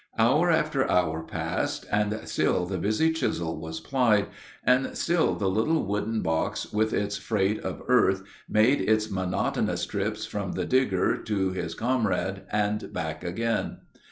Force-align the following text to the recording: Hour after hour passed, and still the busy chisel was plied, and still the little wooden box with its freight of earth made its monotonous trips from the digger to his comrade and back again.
Hour 0.17 0.49
after 0.49 0.89
hour 0.89 1.21
passed, 1.21 1.85
and 1.91 2.21
still 2.27 2.65
the 2.65 2.79
busy 2.79 3.11
chisel 3.13 3.57
was 3.61 3.79
plied, 3.79 4.29
and 4.63 4.97
still 4.97 5.35
the 5.35 5.47
little 5.47 5.85
wooden 5.85 6.23
box 6.23 6.73
with 6.73 6.91
its 6.91 7.17
freight 7.17 7.59
of 7.59 7.83
earth 7.87 8.23
made 8.49 8.81
its 8.81 9.11
monotonous 9.11 9.85
trips 9.85 10.25
from 10.25 10.53
the 10.53 10.65
digger 10.65 11.17
to 11.17 11.51
his 11.51 11.75
comrade 11.75 12.41
and 12.51 12.91
back 12.91 13.23
again. 13.23 13.77